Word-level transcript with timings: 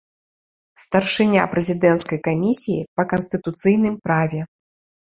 Старшыня 0.83 1.43
прэзідэнцкай 1.53 2.19
камісіі 2.29 2.87
па 2.99 3.03
канстытуцыйным 3.13 3.95
праве. 4.09 4.41